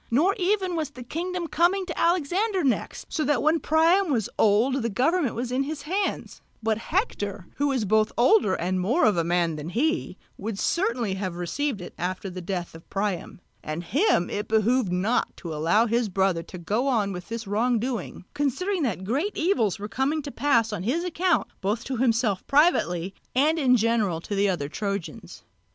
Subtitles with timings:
[0.09, 4.81] Nor even was the kingdom coming to Alexander next, so that when Priam was old
[4.81, 9.15] the government was in his hands; but Hector, who was both older and more of
[9.15, 13.83] a man than he, would certainly have received it after the death of Priam; and
[13.83, 18.25] him it behoved not to allow his brother to go on with his wrong doing,
[18.33, 23.13] considering that great evils were coming to pass on his account both to himself privately
[23.35, 25.43] and in general to the other Trojans.